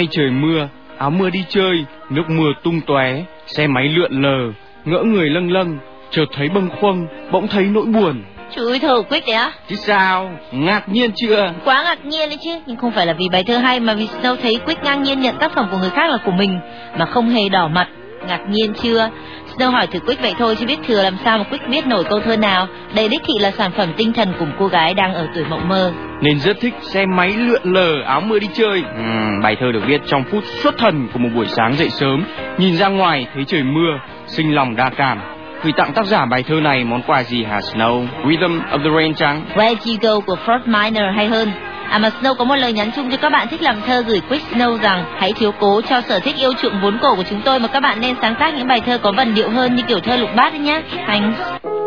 [0.00, 0.68] nay trời mưa,
[0.98, 4.52] áo mưa đi chơi, nước mưa tung tóe, xe máy lượn lờ,
[4.84, 5.78] ngỡ người lâng lâng,
[6.10, 8.22] chợt thấy bâng khuâng, bỗng thấy nỗi buồn.
[8.56, 11.52] Trời ơi thơ Quyết đấy á Chứ sao, ngạc nhiên chưa?
[11.64, 14.06] Quá ngạc nhiên đấy chứ Nhưng không phải là vì bài thơ hay Mà vì
[14.06, 16.60] Snow thấy Quyết ngang nhiên nhận tác phẩm của người khác là của mình
[16.98, 17.88] Mà không hề đỏ mặt
[18.28, 19.10] Ngạc nhiên chưa?
[19.56, 22.04] Snow hỏi thử Quyết vậy thôi chứ biết thừa làm sao mà Quyết biết nổi
[22.04, 22.66] câu thơ nào.
[22.94, 25.44] Đây đích thị là sản phẩm tinh thần của một cô gái đang ở tuổi
[25.44, 25.92] mộng mơ.
[26.20, 28.82] Nên rất thích xe máy lượn lờ áo mưa đi chơi.
[28.96, 29.02] Ừ,
[29.42, 32.24] bài thơ được viết trong phút xuất thần của một buổi sáng dậy sớm,
[32.58, 35.20] nhìn ra ngoài thấy trời mưa, sinh lòng đa cảm.
[35.62, 38.06] Gửi tặng tác giả bài thơ này món quà gì hả Snow?
[38.28, 39.44] Rhythm of the Rain chăng?
[39.54, 41.48] Where You Go của Fort Minor hay hơn?
[41.90, 44.20] À mà Snow có một lời nhắn chung cho các bạn thích làm thơ gửi
[44.28, 47.40] Quick Snow rằng, hãy thiếu cố cho sở thích yêu chuộng vốn cổ của chúng
[47.44, 49.82] tôi mà các bạn nên sáng tác những bài thơ có vần điệu hơn như
[49.88, 50.82] kiểu thơ lục bát đấy nhé.
[51.06, 51.79] Thanks.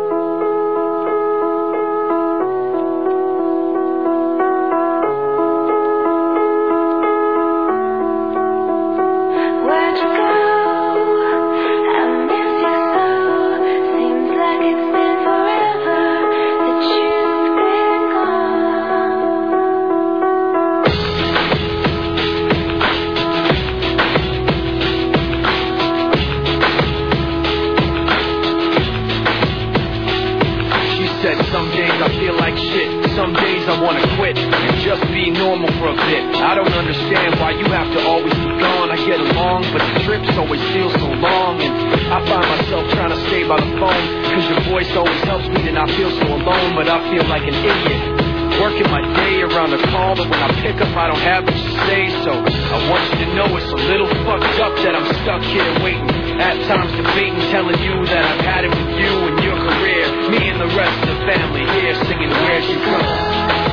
[46.84, 48.60] but I feel like an idiot.
[48.60, 51.56] Working my day around the call, but when I pick up, I don't have much
[51.56, 52.12] to say.
[52.22, 55.64] So I want you to know it's a little fucked up that I'm stuck here
[55.82, 56.10] waiting.
[56.38, 60.28] At times debating, telling you that I've had it with you and your career.
[60.30, 63.63] Me and the rest of the family here singing Where'd You go?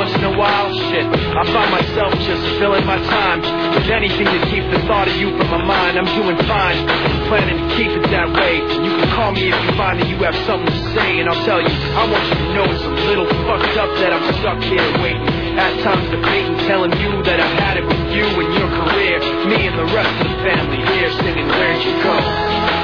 [0.00, 3.44] once in a while, shit, I find myself just filling my time
[3.76, 6.00] with anything to keep the thought of you from my mind.
[6.00, 8.64] I'm doing fine, I'm planning to keep it that way.
[8.80, 11.44] You can call me if you find that you have something to say, and I'll
[11.44, 14.64] tell you, I want you to know it's a little fucked up that I'm stuck
[14.64, 15.28] here waiting.
[15.60, 19.20] At times debating, telling you that I've had it with you and your career.
[19.52, 22.79] Me and the rest of the family here singing, Where'd You Go?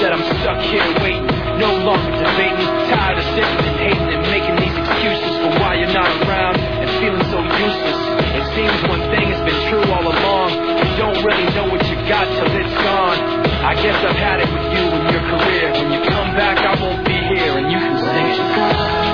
[0.00, 1.26] that I'm stuck here waiting.
[1.56, 5.92] No longer debating, tired of sitting and hating and making these excuses for why you're
[5.92, 8.00] not around and feeling so useless.
[8.36, 10.52] It seems one thing has been true all along.
[10.52, 13.18] You don't really know what you got till it's gone.
[13.64, 15.72] I guess I've had it with you and your career.
[15.72, 19.05] When you come back, I won't be here and you can sing it.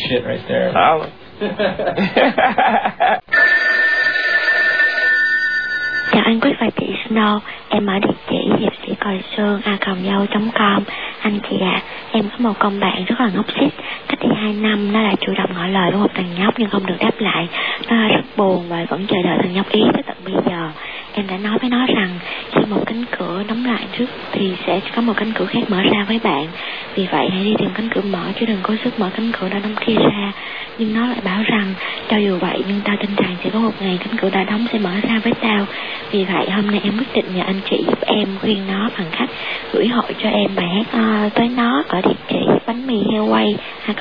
[0.00, 0.72] Right there.
[6.12, 9.76] Chào anh Quyết và chị Snow, em ở địa chỉ hiệp sĩ còi sơn a
[10.54, 10.84] com.
[11.20, 13.74] Anh chị ạ, à, em có một con bạn rất là ngốc xích
[14.08, 16.70] Cách đây 2 năm nó là chủ động ngỏ lời với một thằng nhóc nhưng
[16.70, 17.48] không được đáp lại.
[17.88, 20.70] Nó rất buồn và vẫn chờ đợi thằng nhóc ý tới tận bây giờ.
[21.14, 22.18] Em đã nói với nó rằng
[22.50, 25.82] khi một cánh cửa đóng lại trước thì sẽ có một cánh cửa khác mở
[25.82, 26.46] ra với bạn
[26.94, 29.48] vì vậy hãy đi tìm cánh cửa mở chứ đừng có sức mở cánh cửa
[29.48, 30.32] đã đóng kia ra
[30.78, 31.74] nhưng nó lại bảo rằng
[32.08, 34.66] cho dù vậy nhưng tao tin rằng sẽ có một ngày cánh cửa đã đóng
[34.72, 35.66] sẽ mở ra với tao.
[36.10, 39.06] Vì vậy hôm nay em quyết định nhờ anh chị giúp em khuyên nó bằng
[39.18, 39.30] cách
[39.72, 43.26] gửi hội cho em bài hát uh, tới nó ở địa chỉ bánh mì heo
[43.26, 43.56] quay
[43.86, 43.92] a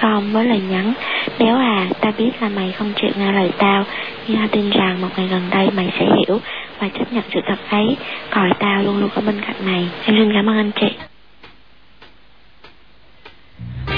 [0.00, 0.92] com với lời nhắn.
[1.38, 3.84] Béo à ta biết là mày không chịu nghe lời tao
[4.28, 6.40] nhưng tao tin rằng một ngày gần đây mày sẽ hiểu
[6.78, 7.96] và chấp nhận sự thật ấy.
[8.30, 9.84] Còi tao luôn luôn ở bên cạnh mày.
[10.04, 11.09] Em xin cảm ơn anh chị.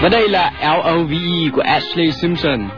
[0.02, 2.68] Và đây là L.O.V.E của Ashley Simpson.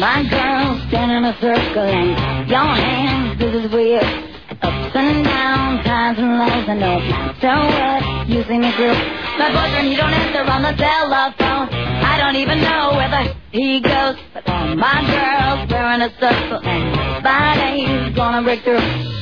[0.00, 2.16] My girls stand in a circle and
[2.48, 4.04] your hands, this is weird.
[4.62, 8.96] Ups and downs, highs and lows, and no matter what you see me through.
[9.38, 11.68] My boyfriend, he don't answer on the telephone.
[12.04, 14.16] I don't even know where the he goes.
[14.32, 19.19] But all my girls, we're in a circle, and day he's gonna break through.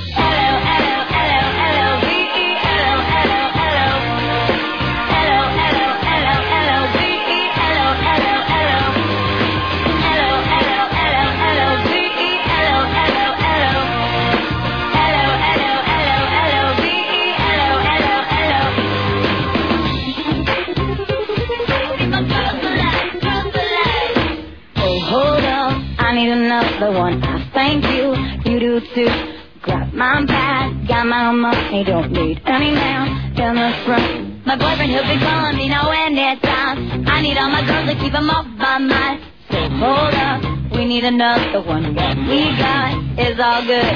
[26.78, 27.22] Another one.
[27.22, 29.34] I thank you, you do too.
[29.62, 34.46] Grab my bag, got my own money, don't need any man in the front.
[34.46, 37.04] My boyfriend, he'll be calling me no anytime.
[37.06, 39.20] I need all my girls to keep 'em off my mind.
[39.50, 40.42] So hold up,
[40.72, 41.94] we need another one.
[41.94, 43.94] What we got is all good.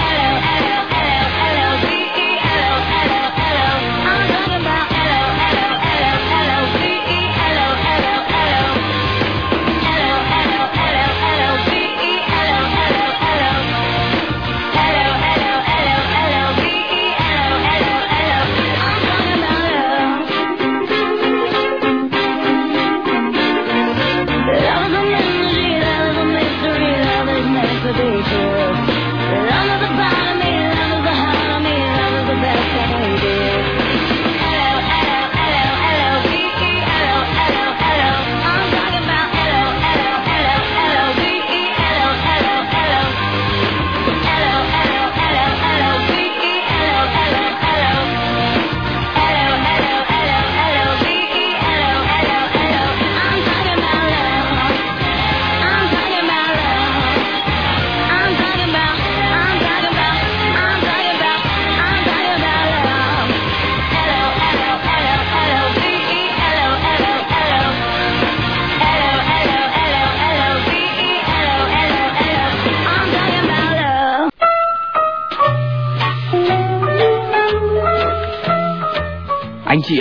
[0.00, 0.81] Hello, hello,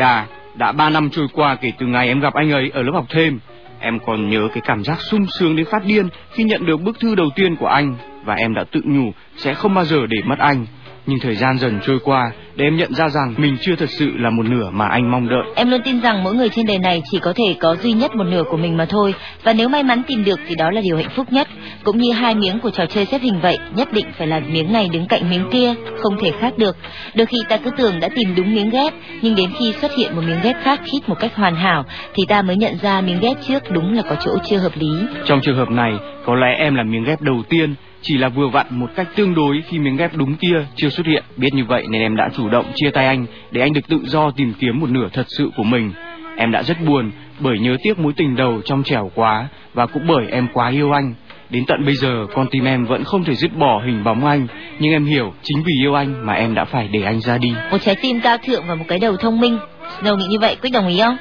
[0.02, 2.92] Anh đã 3 năm trôi qua kể từ ngày em gặp anh ấy ở lớp
[2.94, 3.40] học thêm.
[3.80, 7.00] Em còn nhớ cái cảm giác sung sướng đến phát điên khi nhận được bức
[7.00, 10.18] thư đầu tiên của anh và em đã tự nhủ sẽ không bao giờ để
[10.26, 10.66] mất anh.
[11.06, 12.32] Nhưng thời gian dần trôi qua
[12.62, 15.30] để em nhận ra rằng mình chưa thật sự là một nửa mà anh mong
[15.30, 15.54] đợi.
[15.56, 18.16] Em luôn tin rằng mỗi người trên đời này chỉ có thể có duy nhất
[18.16, 19.14] một nửa của mình mà thôi,
[19.44, 21.48] và nếu may mắn tìm được thì đó là điều hạnh phúc nhất.
[21.84, 24.74] Cũng như hai miếng của trò chơi xếp hình vậy, nhất định phải là miếng
[24.74, 26.78] này đứng cạnh miếng kia, không thể khác được.
[27.16, 30.16] Đôi khi ta cứ tưởng đã tìm đúng miếng ghép, nhưng đến khi xuất hiện
[30.16, 33.20] một miếng ghép khác khít một cách hoàn hảo, thì ta mới nhận ra miếng
[33.22, 34.92] ghép trước đúng là có chỗ chưa hợp lý.
[35.26, 35.94] Trong trường hợp này,
[36.26, 39.36] có lẽ em là miếng ghép đầu tiên, chỉ là vừa vặn một cách tương
[39.36, 41.24] đối khi miếng ghép đúng kia chưa xuất hiện.
[41.38, 44.00] Biết như vậy nên em đã chủ động chia tay anh để anh được tự
[44.04, 45.92] do tìm kiếm một nửa thật sự của mình.
[46.38, 50.08] Em đã rất buồn bởi nhớ tiếc mối tình đầu trong trẻo quá và cũng
[50.08, 51.14] bởi em quá yêu anh.
[51.50, 54.48] Đến tận bây giờ con tim em vẫn không thể dứt bỏ hình bóng anh
[54.80, 57.54] Nhưng em hiểu chính vì yêu anh mà em đã phải để anh ra đi
[57.72, 59.58] Một trái tim cao thượng và một cái đầu thông minh.
[60.02, 61.18] Snow nghĩ như vậy, Quyết đồng ý không?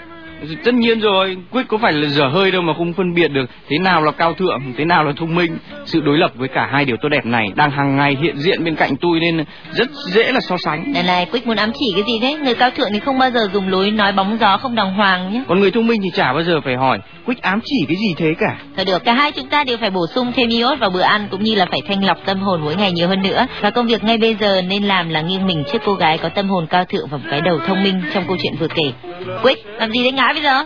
[0.64, 3.50] Tất nhiên rồi, Quyết có phải là dở hơi đâu mà không phân biệt được
[3.68, 5.58] thế nào là cao thượng, thế nào là thông minh.
[5.84, 8.64] Sự đối lập với cả hai điều tốt đẹp này đang hàng ngày hiện diện
[8.64, 10.92] bên cạnh tôi nên rất dễ là so sánh.
[10.92, 12.34] Này này, Quyết muốn ám chỉ cái gì thế?
[12.44, 15.32] Người cao thượng thì không bao giờ dùng lối nói bóng gió không đàng hoàng
[15.32, 15.42] nhé.
[15.48, 18.14] Còn người thông minh thì chả bao giờ phải hỏi Quyết ám chỉ cái gì
[18.16, 18.56] thế cả.
[18.76, 21.28] Thôi được, cả hai chúng ta đều phải bổ sung thêm iốt vào bữa ăn
[21.30, 23.46] cũng như là phải thanh lọc tâm hồn mỗi ngày nhiều hơn nữa.
[23.60, 26.28] Và công việc ngay bây giờ nên làm là nghiêng mình trước cô gái có
[26.28, 28.92] tâm hồn cao thượng và một cái đầu thông minh trong câu chuyện vừa kể.
[29.42, 30.64] Quyết, làm gì đấy ngã bây giờ?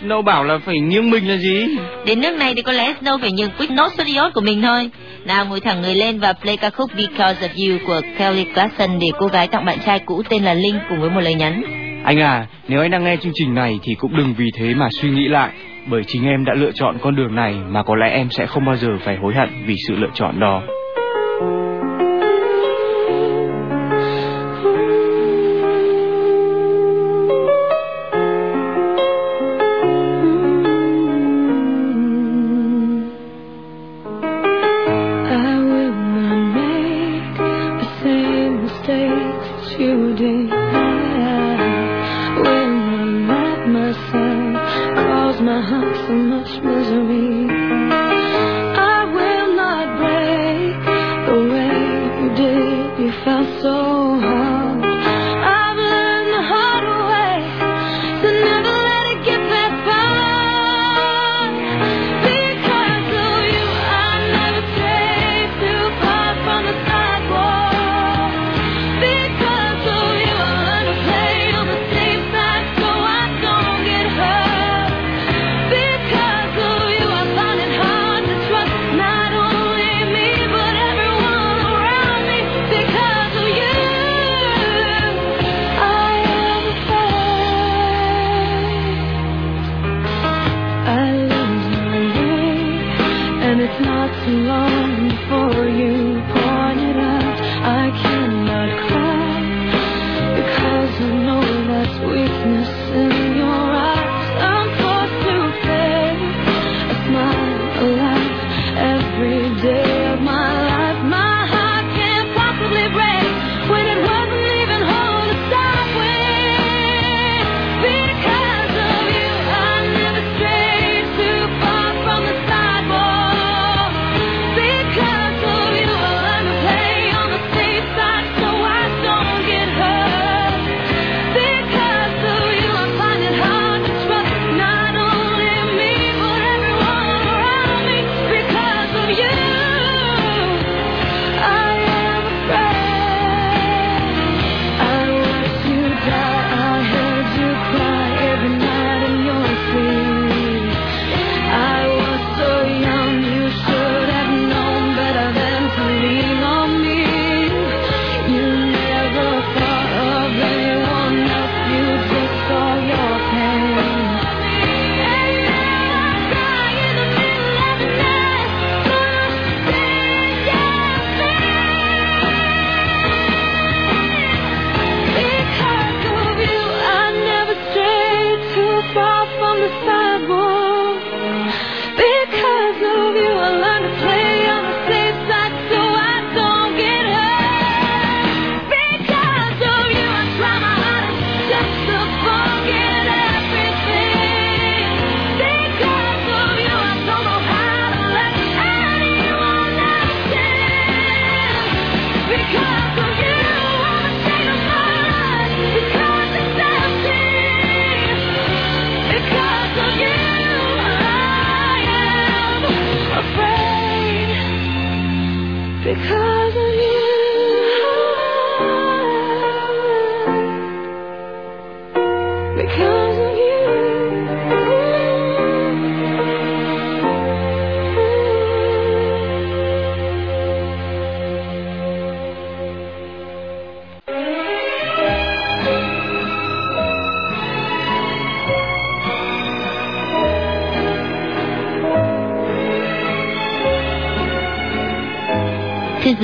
[0.00, 1.66] Snow bảo là phải nghiêng mình là gì?
[2.06, 4.62] Đến nước này thì có lẽ Snow phải nhường Quyết nốt số iốt của mình
[4.62, 4.90] thôi.
[5.24, 8.98] Nào ngồi thẳng người lên và play ca khúc Because of You của Kelly Clarkson
[9.00, 11.62] để cô gái tặng bạn trai cũ tên là Linh cùng với một lời nhắn.
[12.04, 14.88] Anh à, nếu anh đang nghe chương trình này thì cũng đừng vì thế mà
[14.90, 15.50] suy nghĩ lại.
[15.86, 18.64] Bởi chính em đã lựa chọn con đường này mà có lẽ em sẽ không
[18.64, 20.62] bao giờ phải hối hận vì sự lựa chọn đó.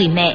[0.00, 0.34] Gửi mẹ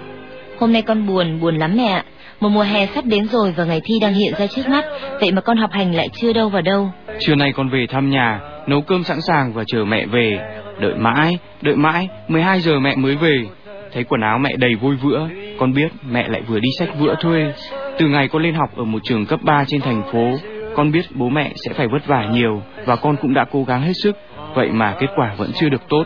[0.60, 2.04] Hôm nay con buồn, buồn lắm mẹ ạ
[2.40, 4.86] Một mùa hè sắp đến rồi và ngày thi đang hiện ra trước mắt
[5.22, 8.10] Vậy mà con học hành lại chưa đâu vào đâu Trưa nay con về thăm
[8.10, 10.40] nhà, nấu cơm sẵn sàng và chờ mẹ về.
[10.80, 13.46] Đợi mãi, đợi mãi, 12 giờ mẹ mới về.
[13.94, 15.30] Thấy quần áo mẹ đầy vui vữa,
[15.60, 17.54] con biết mẹ lại vừa đi sách vữa thuê.
[18.00, 20.36] Từ ngày con lên học ở một trường cấp 3 trên thành phố,
[20.76, 23.82] con biết bố mẹ sẽ phải vất vả nhiều và con cũng đã cố gắng
[23.82, 24.18] hết sức.
[24.56, 26.04] Vậy mà kết quả vẫn chưa được tốt.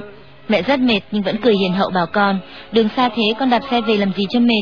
[0.49, 2.39] Mẹ rất mệt nhưng vẫn cười hiền hậu bảo con
[2.71, 4.61] Đường xa thế con đạp xe về làm gì cho mệt?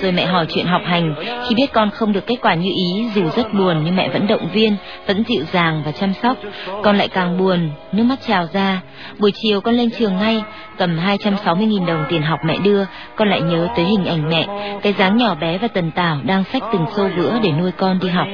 [0.00, 1.14] Rồi mẹ hỏi chuyện học hành.
[1.48, 4.26] Khi biết con không được kết quả như ý Dù rất buồn nhưng mẹ vẫn
[4.26, 6.36] động viên Vẫn dịu dàng và chăm sóc.
[6.82, 8.80] Con lại càng buồn Nước mắt trào ra.
[9.18, 10.42] Buổi chiều con lên trường ngay
[10.78, 12.84] Cầm 260.000 đồng tiền học mẹ đưa
[13.16, 14.46] Con lại nhớ tới hình ảnh mẹ
[14.82, 17.98] Cái dáng nhỏ bé và tần tảo Đang xách từng xô bữa để nuôi con
[18.02, 18.26] đi học.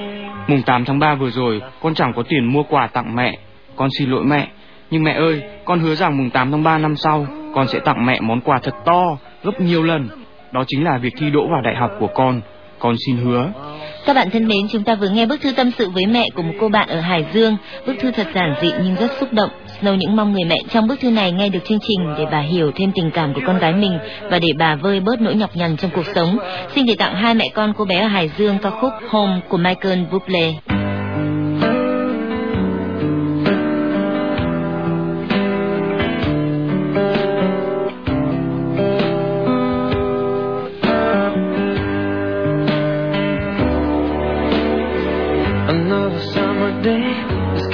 [0.46, 3.38] Mùng 8 tháng 3 vừa rồi, con chẳng có tiền mua quà tặng mẹ.
[3.76, 4.48] Con xin lỗi mẹ.
[4.92, 8.06] Nhưng mẹ ơi, con hứa rằng mùng 8 tháng 3 năm sau, con sẽ tặng
[8.06, 9.02] mẹ món quà thật to,
[9.44, 10.08] gấp nhiều lần.
[10.52, 12.40] Đó chính là việc thi đỗ vào đại học của con.
[12.78, 13.48] Con xin hứa.
[14.06, 16.42] Các bạn thân mến, chúng ta vừa nghe bức thư tâm sự với mẹ của
[16.42, 17.56] một cô bạn ở Hải Dương.
[17.86, 19.50] Bức thư thật giản dị nhưng rất xúc động.
[19.80, 22.40] Snow những mong người mẹ trong bức thư này nghe được chương trình để bà
[22.40, 23.98] hiểu thêm tình cảm của con gái mình
[24.30, 26.38] và để bà vơi bớt nỗi nhọc nhằn trong cuộc sống.
[26.74, 29.56] Xin gửi tặng hai mẹ con cô bé ở Hải Dương ca khúc Home của
[29.56, 30.52] Michael Bublé.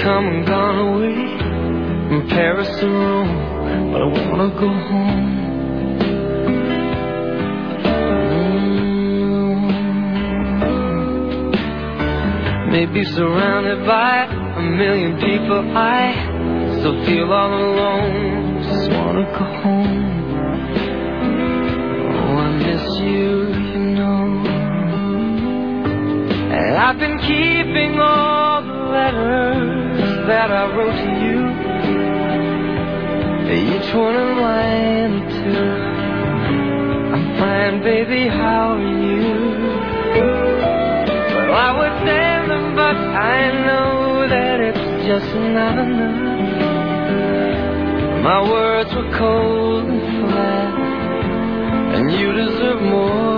[0.08, 1.16] Come and gone away
[2.08, 5.26] from Paris to Rome, but I wanna go home.
[7.84, 8.70] Mm.
[12.72, 14.24] Maybe surrounded by
[14.60, 16.00] a million people, I
[16.78, 18.62] still feel all alone.
[18.62, 20.06] Just wanna go home.
[22.16, 23.32] Oh, I miss you,
[23.72, 24.22] you know.
[26.56, 29.87] And I've been keeping all the letters
[30.28, 31.38] that I wrote to you.
[33.48, 35.68] Each one a line two.
[37.14, 39.24] I'm fine, baby, how are you?
[41.48, 46.20] Well, I would send them, but I know that it's just not enough.
[48.22, 50.74] My words were cold and flat,
[51.96, 53.37] and you deserve more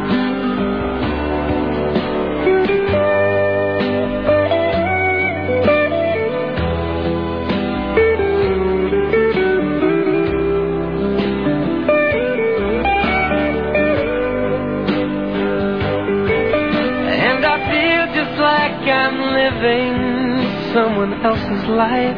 [19.51, 22.17] Living someone else's life.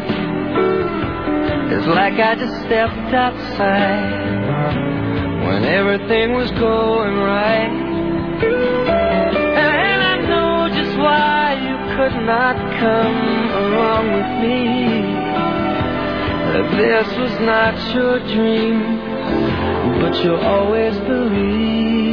[1.71, 4.37] It's like I just stepped outside
[5.47, 7.73] when everything was going right.
[9.57, 13.17] And I know just why you could not come
[13.63, 14.61] along with me.
[16.53, 18.77] That this was not your dream,
[20.01, 22.12] but you'll always believed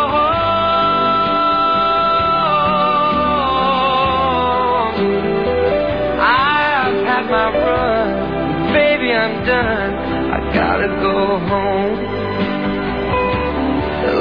[9.21, 9.93] I'm done.
[10.33, 11.97] I gotta go home.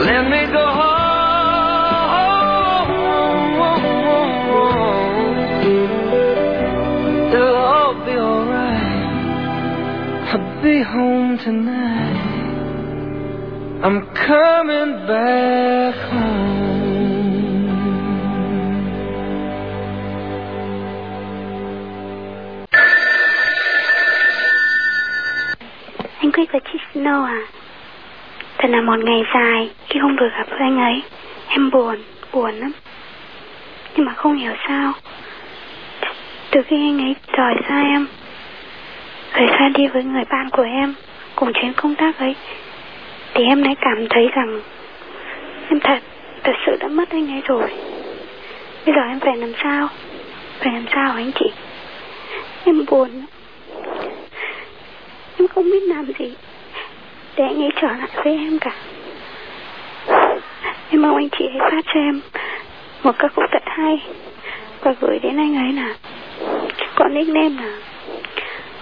[0.04, 1.00] Let me go home.
[7.32, 9.08] It'll all be alright.
[10.34, 12.20] I'll be home tonight.
[13.82, 16.69] I'm coming back home.
[26.30, 27.40] Anh Quyết và chị Snow à?
[28.58, 31.02] Thật là một ngày dài khi không được gặp anh ấy.
[31.48, 31.96] Em buồn,
[32.32, 32.72] buồn lắm.
[33.96, 34.92] Nhưng mà không hiểu sao.
[36.50, 38.06] Từ khi anh ấy rời xa em
[39.34, 40.94] Rời xa đi với người bạn của em
[41.36, 42.34] Cùng chuyến công tác ấy
[43.34, 44.60] Thì em lại cảm thấy rằng
[45.68, 45.98] Em thật,
[46.44, 47.70] thật sự đã mất anh ấy rồi.
[48.86, 49.88] Bây giờ em phải làm sao?
[50.58, 51.50] Phải làm sao anh chị?
[52.64, 53.26] Em buồn lắm.
[55.40, 56.34] Em không biết làm gì.
[57.36, 58.72] Để anh ấy trở lại với em cả.
[60.90, 62.20] Em mong anh chị hãy phát cho em
[63.02, 64.02] Một ca khúc thật hay
[64.80, 65.94] Và gửi đến anh ấy là
[66.94, 67.72] Có nickname là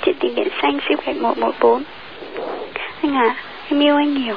[0.04, 1.82] Chị tình điện xanh ship gạch 114
[3.02, 3.36] Anh à
[3.70, 4.34] Em yêu anh nhiều.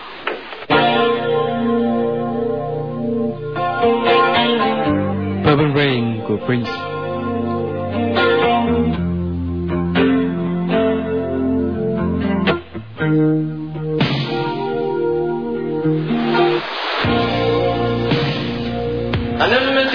[5.51, 6.71] Urban Rain của Prince.
[19.41, 19.90] Anonymous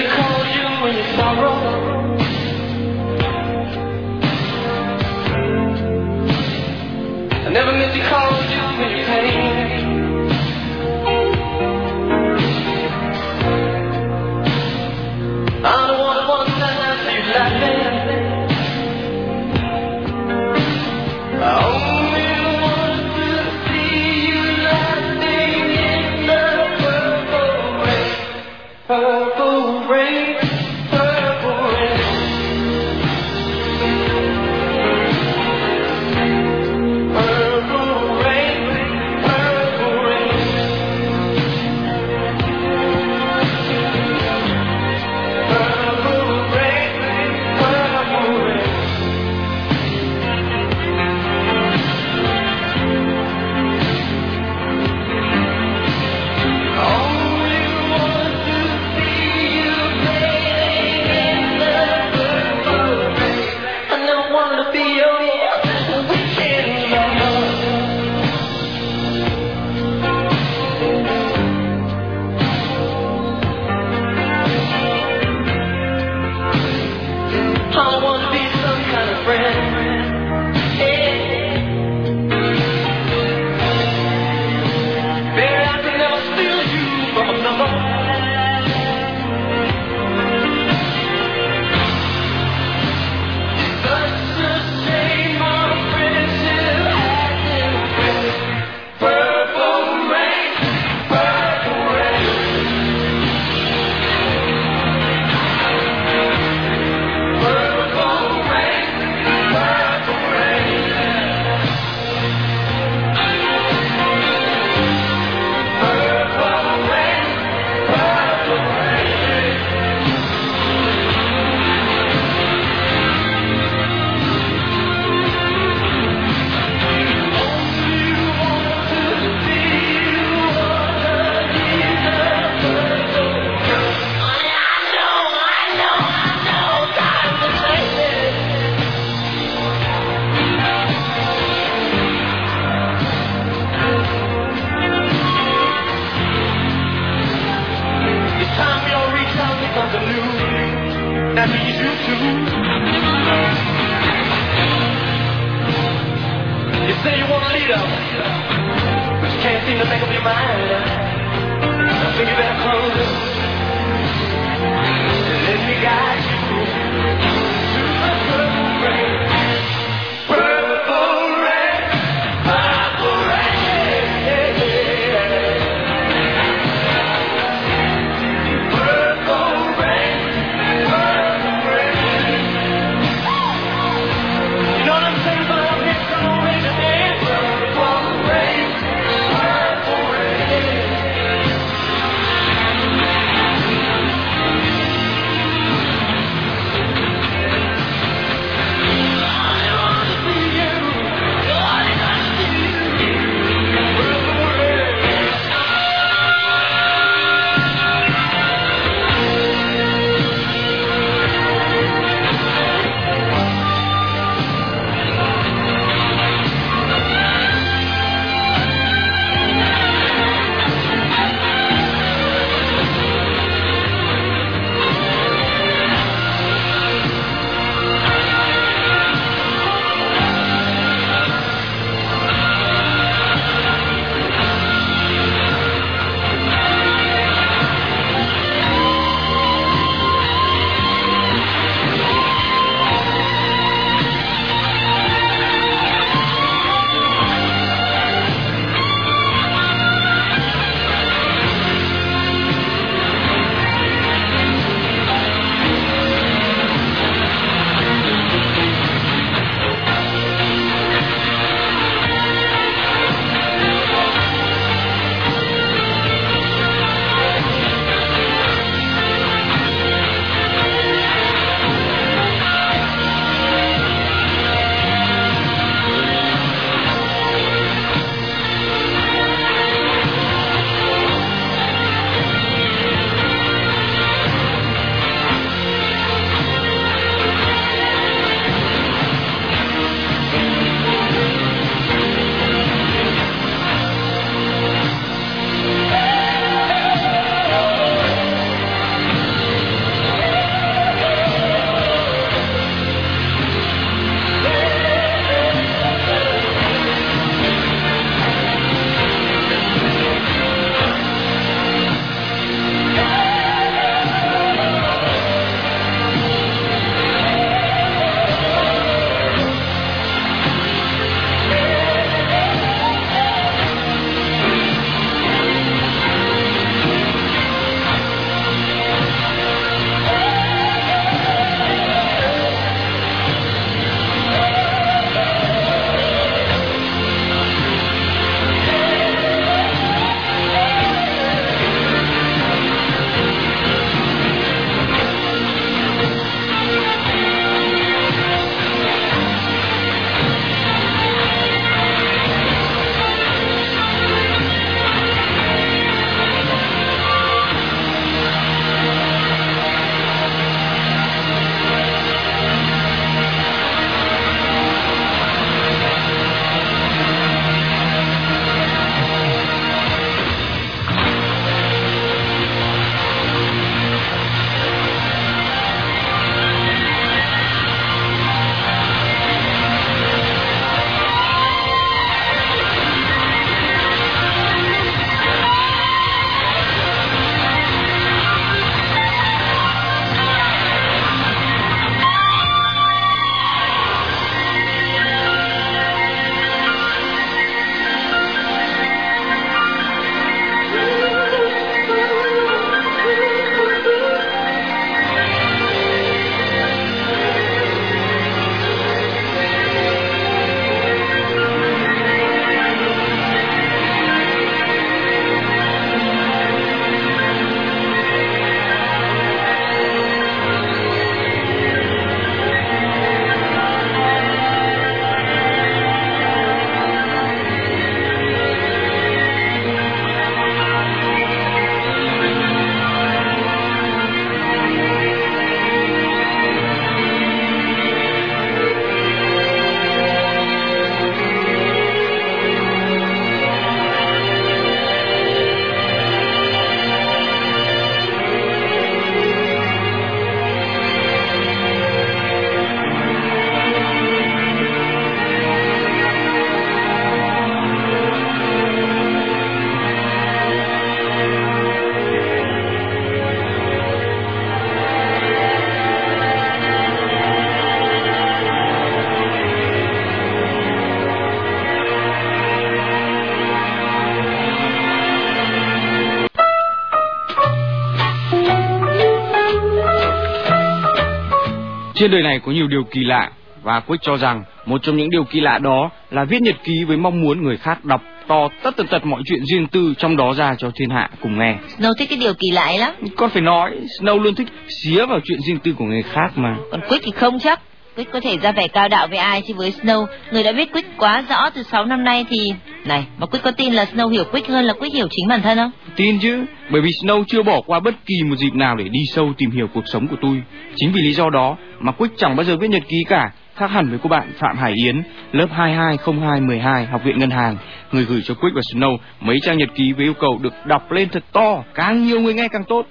[482.07, 483.31] Trên đời này có nhiều điều kỳ lạ
[483.63, 486.83] và Quick cho rằng một trong những điều kỳ lạ đó là viết nhật ký
[486.83, 490.17] với mong muốn người khác đọc to tất tần tật mọi chuyện riêng tư trong
[490.17, 491.55] đó ra cho thiên hạ cùng nghe.
[491.77, 492.93] Snow thích cái điều kỳ lạ ấy lắm.
[493.15, 496.57] Con phải nói, Snow luôn thích xía vào chuyện riêng tư của người khác mà.
[496.71, 497.59] Còn Quick thì không chắc.
[497.97, 500.73] Quýt có thể ra vẻ cao đạo với ai chứ với Snow, người đã biết
[500.73, 502.53] Quýt quá rõ từ 6 năm nay thì...
[502.85, 505.41] Này, mà Quýt có tin là Snow hiểu Quýt hơn là Quýt hiểu chính bản
[505.41, 505.71] thân không?
[505.95, 508.99] Tin chứ, bởi vì Snow chưa bỏ qua bất kỳ một dịp nào để đi
[509.05, 510.43] sâu tìm hiểu cuộc sống của tôi.
[510.75, 513.71] Chính vì lý do đó mà Quýt chẳng bao giờ viết nhật ký cả, khác
[513.71, 517.57] hẳn với cô bạn Phạm Hải Yến, lớp 220212 Học viện Ngân hàng,
[517.91, 520.91] người gửi cho Quick và Snow mấy trang nhật ký với yêu cầu được đọc
[520.91, 522.87] lên thật to, càng nhiều người nghe càng tốt.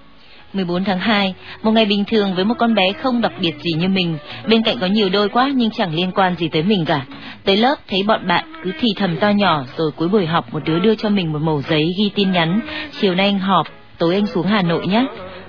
[0.56, 3.72] 14 tháng 2, một ngày bình thường với một con bé không đặc biệt gì
[3.72, 6.84] như mình, bên cạnh có nhiều đôi quá nhưng chẳng liên quan gì tới mình
[6.84, 7.04] cả.
[7.44, 10.64] Tới lớp thấy bọn bạn cứ thì thầm to nhỏ rồi cuối buổi học một
[10.64, 12.60] đứa đưa cho mình một mẩu giấy ghi tin nhắn,
[13.00, 13.66] chiều nay anh họp,
[13.98, 15.06] tối anh xuống Hà Nội nhé.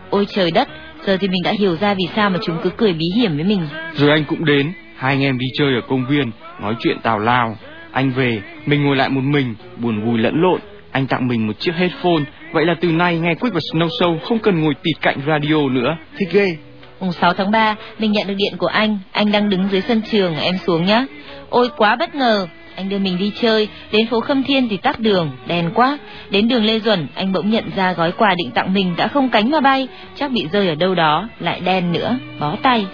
[0.10, 0.68] Ôi trời đất,
[1.06, 3.46] giờ thì mình đã hiểu ra vì sao mà chúng cứ cười bí hiểm với
[3.46, 3.68] mình.
[3.94, 7.20] Rồi anh cũng đến, hai anh em đi chơi ở công viên, nói chuyện tào
[7.20, 7.58] lao.
[7.92, 10.60] Anh về, mình ngồi lại một mình, buồn vui lẫn lộn.
[10.92, 14.20] Anh tặng mình một chiếc headphone, vậy là từ nay nghe Quick và Snow Show
[14.20, 15.98] không cần ngồi tịt cạnh radio nữa.
[16.18, 16.58] Thích ghê.
[17.00, 20.02] Mùng 6 tháng 3, mình nhận được điện của anh, anh đang đứng dưới sân
[20.12, 21.06] trường, em xuống nhé.
[21.50, 25.00] Ôi quá bất ngờ, anh đưa mình đi chơi, đến phố Khâm Thiên thì tắt
[25.00, 25.98] đường, đèn quá.
[26.30, 29.30] Đến đường Lê Duẩn, anh bỗng nhận ra gói quà định tặng mình đã không
[29.30, 32.86] cánh mà bay, chắc bị rơi ở đâu đó, lại đen nữa, bó tay.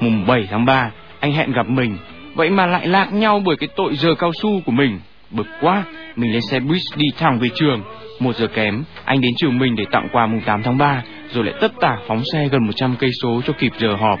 [0.00, 0.90] Mùng 7 tháng 3,
[1.20, 1.96] anh hẹn gặp mình,
[2.34, 5.00] vậy mà lại lạc nhau bởi cái tội giờ cao su của mình.
[5.30, 5.84] Bực quá,
[6.16, 7.82] mình lên xe buýt đi thẳng về trường.
[8.18, 11.02] Một giờ kém, anh đến trường mình để tặng quà mùng 8 tháng 3,
[11.32, 14.18] rồi lại tất tả phóng xe gần 100 cây số cho kịp giờ họp.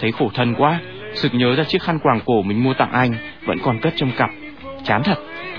[0.00, 0.80] Thấy khổ thân quá,
[1.14, 3.14] sực nhớ ra chiếc khăn quàng cổ mình mua tặng anh,
[3.46, 4.30] vẫn còn cất trong cặp.
[4.84, 5.18] Chán thật.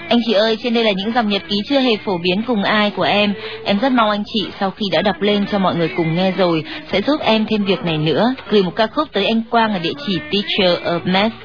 [0.10, 2.63] Anh chị ơi, trên đây là những dòng nhật ký chưa hề phổ biến cùng
[2.63, 3.34] ai của em.
[3.65, 6.32] Em rất mong anh chị sau khi đã đọc lên cho mọi người cùng nghe
[6.32, 8.34] rồi sẽ giúp em thêm việc này nữa.
[8.49, 11.36] Gửi một ca khúc tới anh Quang ở địa chỉ Teacher of Math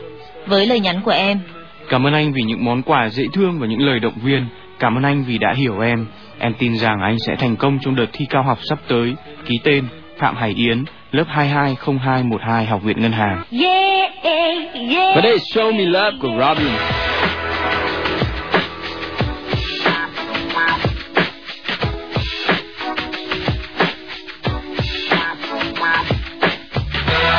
[0.46, 1.40] với lời nhắn của em.
[1.88, 4.46] Cảm ơn anh vì những món quà dễ thương và những lời động viên.
[4.78, 6.06] Cảm ơn anh vì đã hiểu em.
[6.38, 9.14] Em tin rằng anh sẽ thành công trong đợt thi cao học sắp tới.
[9.46, 9.84] Ký tên
[10.18, 13.42] Phạm Hải Yến, lớp 220212 Học viện Ngân hàng.
[13.52, 15.16] Yeah, yeah.
[15.16, 16.72] Và đây Show Me Love của Robin.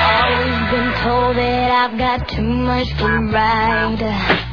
[0.07, 4.44] Always been told that I've got too much to ride.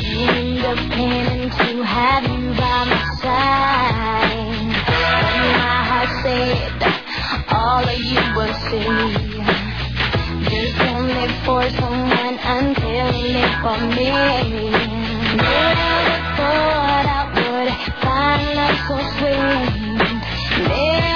[0.00, 4.72] Too independent to have you by my side.
[5.58, 6.82] My heart said
[7.52, 8.20] all you
[11.44, 13.08] for someone until
[13.62, 14.10] for me.
[15.36, 17.70] Never thought I would
[18.02, 20.68] find love so sweet.
[20.68, 21.11] Never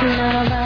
[0.00, 0.57] This love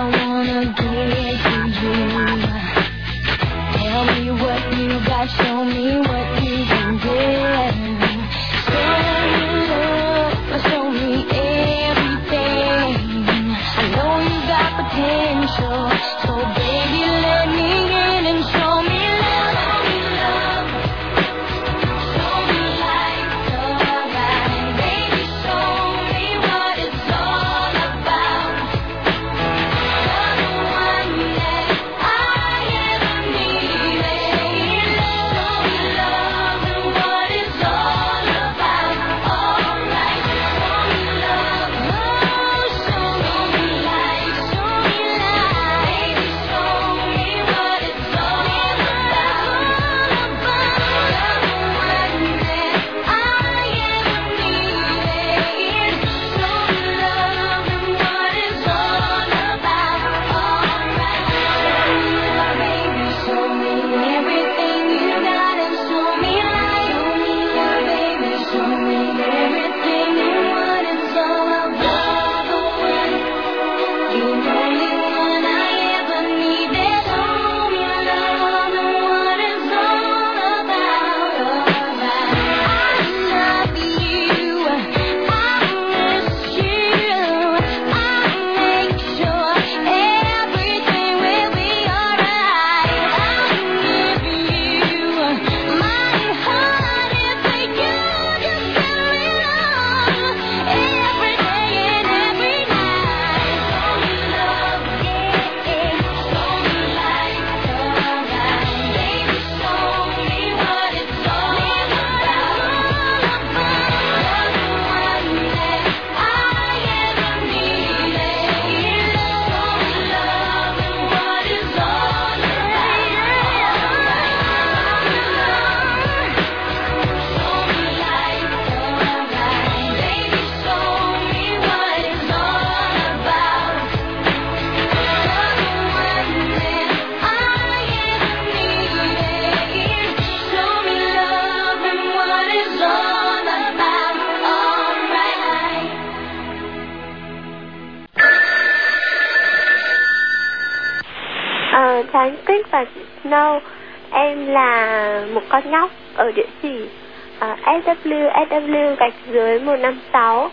[159.77, 160.43] 156.
[160.43, 160.51] à,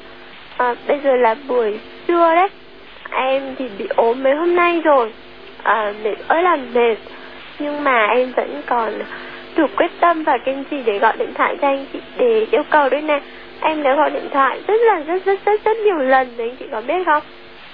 [0.58, 2.48] ờ, bây giờ là buổi trưa đấy.
[3.12, 5.14] Em thì bị ốm mấy hôm nay rồi.
[5.64, 6.96] à, mệt ơi là mệt.
[7.60, 8.94] Nhưng mà em vẫn còn
[9.56, 12.64] đủ quyết tâm và kiên trì để gọi điện thoại cho anh chị để yêu
[12.70, 13.20] cầu đấy nè.
[13.62, 16.56] Em đã gọi điện thoại rất là rất rất rất rất nhiều lần đấy anh
[16.60, 17.24] chị có biết không?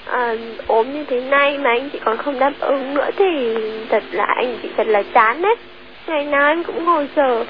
[0.06, 0.36] à,
[0.68, 3.56] ốm như thế này mà anh chị còn không đáp ứng nữa thì
[3.89, 5.56] thật là anh chị thật là chán đấy
[6.08, 7.46] ngày nào em cũng ngồi chờ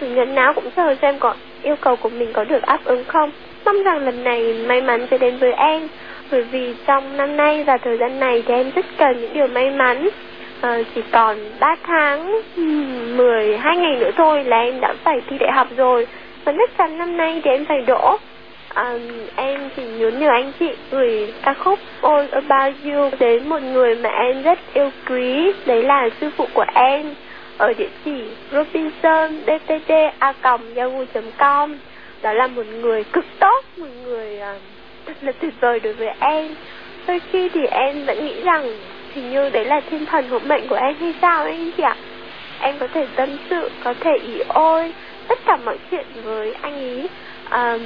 [0.00, 1.34] chủ nhật nào cũng chờ xem có
[1.66, 3.30] yêu cầu của mình có được đáp ứng không?
[3.64, 5.88] Mong rằng lần này may mắn sẽ đến với em.
[6.30, 9.46] Bởi vì trong năm nay và thời gian này thì em rất cần những điều
[9.46, 10.08] may mắn.
[10.60, 12.42] À, chỉ còn 3 tháng
[13.16, 16.06] 12 ngày nữa thôi là em đã phải thi đại học rồi.
[16.44, 18.16] Và chắc chắn năm nay thì em phải đỗ.
[18.74, 18.98] À,
[19.36, 23.94] em chỉ muốn nhờ anh chị gửi ca khúc All About You đến một người
[23.94, 25.52] mà em rất yêu quý.
[25.66, 27.14] Đấy là sư phụ của em
[27.58, 30.32] ở địa chỉ Robinson dtt a
[30.76, 31.76] yahoo.com
[32.22, 34.54] đó là một người cực tốt một người à,
[35.06, 36.54] thật là tuyệt vời đối với em.
[37.06, 38.78] Đôi khi thì em vẫn nghĩ rằng
[39.14, 41.82] hình như đấy là thiên thần hộ mệnh của em hay sao ấy anh chị
[41.82, 41.96] ạ?
[42.60, 44.92] Em có thể tâm sự có thể ý ôi
[45.28, 47.06] tất cả mọi chuyện với anh ý.
[47.50, 47.80] Um,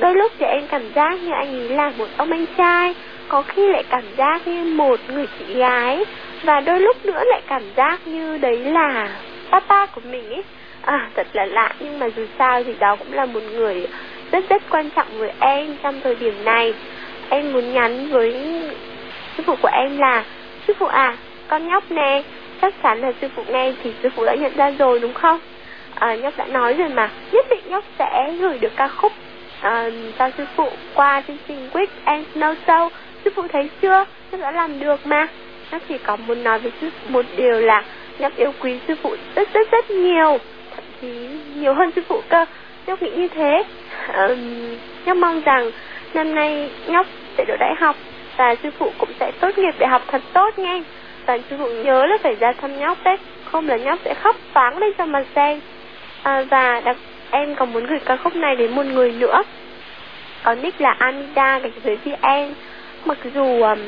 [0.00, 2.94] đôi lúc thì em cảm giác như anh ấy là một ông anh trai
[3.28, 6.04] có khi lại cảm giác như một người chị gái
[6.42, 9.08] và đôi lúc nữa lại cảm giác như đấy là
[9.50, 10.42] papa của mình ấy.
[10.82, 13.86] À thật là lạ nhưng mà dù sao thì đó cũng là một người
[14.32, 16.74] rất rất quan trọng với em trong thời điểm này.
[17.28, 18.32] Em muốn nhắn với
[19.36, 20.24] sư phụ của em là
[20.66, 21.16] sư phụ à
[21.48, 22.22] con nhóc nè
[22.62, 25.40] chắc chắn là sư phụ nghe thì sư phụ đã nhận ra rồi đúng không?
[25.94, 29.12] À, nhóc đã nói rồi mà nhất định nhóc sẽ gửi được ca khúc
[29.60, 32.88] à, cho sư phụ qua chương trình Quick and Snow Show.
[33.24, 34.04] Sư phụ thấy chưa?
[34.32, 35.28] Nhóc đã làm được mà
[35.72, 37.84] nhóc chỉ có muốn nói với sư một điều là
[38.18, 40.38] nhóc yêu quý sư phụ rất rất rất nhiều
[40.76, 42.44] thậm chí nhiều hơn sư phụ cơ.
[42.86, 43.64] Nhóc nghĩ như thế.
[44.14, 45.70] Um, nhóc mong rằng
[46.14, 47.06] năm nay nhóc
[47.36, 47.96] sẽ đỗ đại học
[48.36, 50.82] và sư phụ cũng sẽ tốt nghiệp đại học thật tốt nghe
[51.26, 54.36] và sư phụ nhớ là phải ra thăm nhóc đấy không là nhóc sẽ khóc
[54.54, 55.60] toáng lên cho mà xem
[56.22, 56.96] à, và đặc
[57.30, 59.42] em còn muốn gửi ca khúc này đến một người nữa.
[60.42, 62.54] Có nick là Amida gạch dưới VN
[63.04, 63.78] mặc dù um,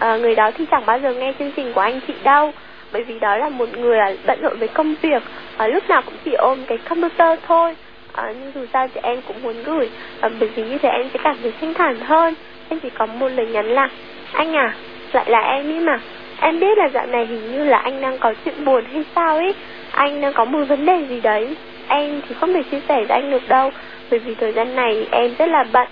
[0.00, 2.52] à, người đó thì chẳng bao giờ nghe chương trình của anh chị đâu.
[2.92, 5.22] Bởi vì đó là một người là bận rộn với công việc.
[5.56, 7.76] À, lúc nào cũng chỉ ôm cái computer thôi.
[8.12, 9.90] À nhưng dù sao thì em cũng muốn gửi.
[10.20, 12.34] À, bởi vì như thế em sẽ cảm thấy thanh thản hơn.
[12.68, 13.88] Em chỉ có một lời nhắn là
[14.32, 14.74] anh à
[15.12, 16.00] lại là em ý mà.
[16.40, 19.36] Em biết là dạo này hình như là anh đang có chuyện buồn hay sao
[19.36, 19.54] ấy
[19.90, 21.56] anh đang có một vấn đề gì đấy.
[21.88, 23.70] Em thì không thể chia sẻ với anh được đâu.
[24.10, 25.88] Bởi vì thời gian này em rất là bận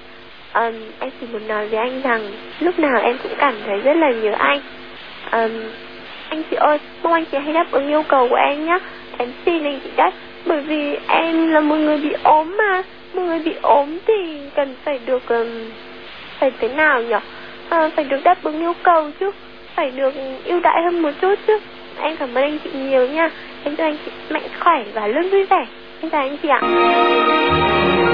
[0.55, 2.21] um, em chỉ muốn nói với anh rằng
[2.61, 4.61] lúc nào em cũng cảm thấy rất là nhớ anh.
[5.33, 5.51] Um,
[6.29, 8.79] anh chị ơi mong anh chị hãy đáp ứng yêu cầu của em nhé.
[9.19, 10.11] Em xin anh chị đấy
[10.47, 12.83] bởi vì em là một người bị ốm mà.
[13.15, 15.47] Một người bị ốm thì cần phải được um,
[16.39, 17.17] phải thế nào nhỉ?
[17.69, 19.31] À, phải được đáp ứng yêu cầu chứ.
[19.75, 21.59] Phải được ưu đãi hơn một chút chứ.
[22.01, 23.31] Em cảm ơn anh chị nhiều nha.
[23.65, 25.67] Em chúc anh chị mạnh khỏe và luôn vui vẻ.
[26.01, 28.08] Em chào anh chị ạ.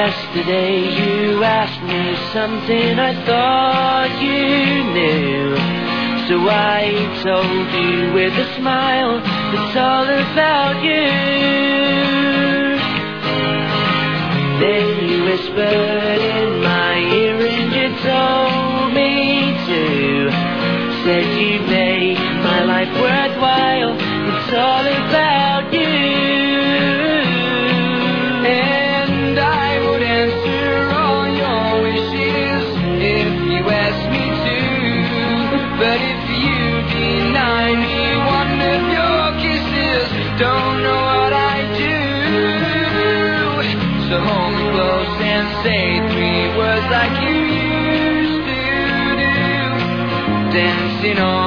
[0.00, 5.52] Yesterday you asked me something I thought you knew.
[6.26, 6.88] So I
[7.20, 11.04] told you with a smile, it's all about you.
[14.64, 20.30] Then you whispered in my ear and you told me to.
[21.04, 22.16] Said you make
[22.48, 23.94] my life worthwhile.
[24.00, 26.39] It's all about you.
[50.52, 51.39] Dancing on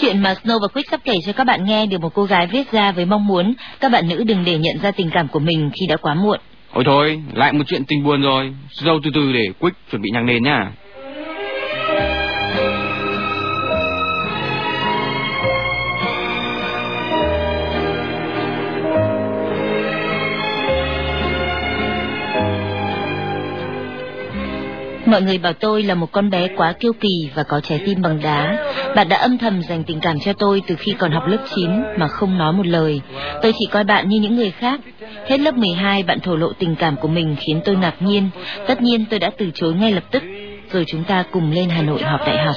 [0.00, 2.46] chuyện mà Snow và Quick sắp kể cho các bạn nghe được một cô gái
[2.46, 5.38] viết ra với mong muốn các bạn nữ đừng để nhận ra tình cảm của
[5.38, 6.38] mình khi đã quá muộn.
[6.72, 8.54] Ôi thôi, lại một chuyện tình buồn rồi.
[8.70, 10.70] Dâu từ từ để Quick chuẩn bị nhạc nền nhá.
[25.06, 28.02] Mọi người bảo tôi là một con bé quá kiêu kỳ và có trái tim
[28.02, 28.58] bằng đá.
[28.96, 31.70] Bạn đã âm thầm dành tình cảm cho tôi từ khi còn học lớp 9
[31.98, 33.00] mà không nói một lời.
[33.42, 34.80] Tôi chỉ coi bạn như những người khác.
[35.28, 38.28] Hết lớp 12 bạn thổ lộ tình cảm của mình khiến tôi ngạc nhiên.
[38.66, 40.22] Tất nhiên tôi đã từ chối ngay lập tức.
[40.70, 42.56] Rồi chúng ta cùng lên Hà Nội học đại học.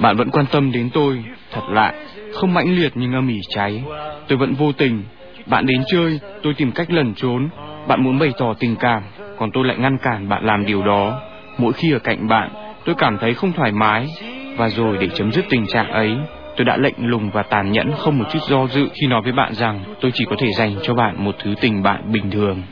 [0.00, 1.92] Bạn vẫn quan tâm đến tôi, thật lạ,
[2.34, 3.82] không mãnh liệt nhưng âm ỉ cháy.
[4.28, 5.02] Tôi vẫn vô tình.
[5.46, 7.48] Bạn đến chơi, tôi tìm cách lẩn trốn.
[7.88, 9.02] Bạn muốn bày tỏ tình cảm,
[9.38, 11.20] còn tôi lại ngăn cản bạn làm điều đó.
[11.58, 12.50] Mỗi khi ở cạnh bạn,
[12.84, 14.08] tôi cảm thấy không thoải mái.
[14.56, 16.16] Và rồi để chấm dứt tình trạng ấy,
[16.56, 19.32] tôi đã lạnh lùng và tàn nhẫn không một chút do dự khi nói với
[19.32, 22.62] bạn rằng tôi chỉ có thể dành cho bạn một thứ tình bạn bình thường.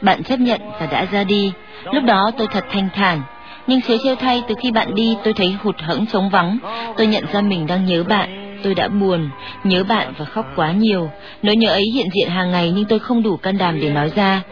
[0.00, 1.52] Bạn chấp nhận và đã ra đi.
[1.92, 3.22] Lúc đó tôi thật thanh thản.
[3.66, 6.58] Nhưng chớ trêu thay từ khi bạn đi tôi thấy hụt hẫng trống vắng.
[6.96, 8.58] Tôi nhận ra mình đang nhớ bạn.
[8.62, 9.28] Tôi đã buồn,
[9.64, 11.10] nhớ bạn và khóc quá nhiều.
[11.42, 14.10] Nỗi nhớ ấy hiện diện hàng ngày nhưng tôi không đủ can đảm để nói
[14.14, 14.42] ra.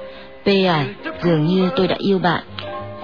[0.45, 0.85] P à,
[1.23, 2.43] dường như tôi đã yêu bạn.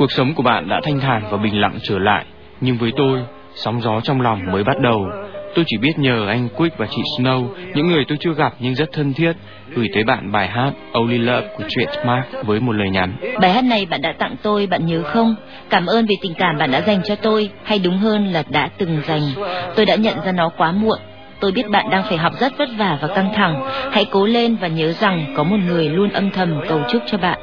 [0.00, 2.24] Cuộc sống của bạn đã thanh thản và bình lặng trở lại,
[2.60, 3.20] nhưng với tôi,
[3.54, 5.06] sóng gió trong lòng mới bắt đầu.
[5.54, 8.74] Tôi chỉ biết nhờ anh Quick và chị Snow, những người tôi chưa gặp nhưng
[8.74, 9.32] rất thân thiết,
[9.74, 13.12] gửi tới bạn bài hát Only Love của Trademark với một lời nhắn.
[13.40, 15.34] Bài hát này bạn đã tặng tôi, bạn nhớ không?
[15.70, 18.68] Cảm ơn vì tình cảm bạn đã dành cho tôi, hay đúng hơn là đã
[18.78, 19.22] từng dành.
[19.76, 20.98] Tôi đã nhận ra nó quá muộn.
[21.40, 23.62] Tôi biết bạn đang phải học rất vất vả và căng thẳng.
[23.92, 27.18] Hãy cố lên và nhớ rằng có một người luôn âm thầm cầu chúc cho
[27.18, 27.38] bạn.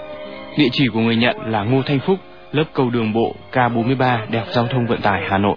[0.57, 2.19] Địa chỉ của người nhận là Ngô Thanh Phúc,
[2.51, 5.55] lớp cầu đường bộ K43 Đại học Giao thông Vận tải Hà Nội.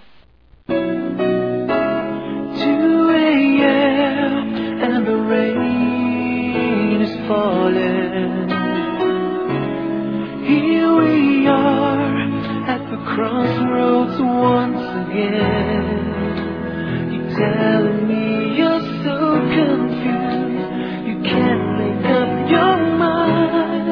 [13.15, 15.85] crossroads once again.
[17.11, 19.17] You're telling me you're so
[19.57, 20.71] confused,
[21.09, 23.87] you can't make up your mind.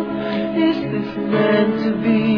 [0.68, 2.29] Is this meant to be?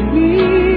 [0.00, 0.67] Me,